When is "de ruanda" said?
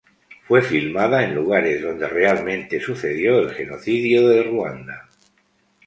4.29-5.07